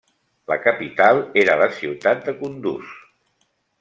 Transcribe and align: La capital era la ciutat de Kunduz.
La 0.51 0.55
capital 0.61 1.21
era 1.41 1.57
la 1.63 1.67
ciutat 1.81 2.25
de 2.31 2.35
Kunduz. 2.41 2.91